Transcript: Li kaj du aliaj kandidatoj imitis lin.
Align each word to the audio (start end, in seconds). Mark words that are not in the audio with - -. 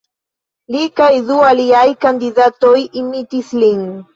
Li 0.75 0.81
kaj 1.01 1.09
du 1.27 1.37
aliaj 1.49 1.85
kandidatoj 2.07 2.75
imitis 3.05 3.53
lin. 3.65 3.89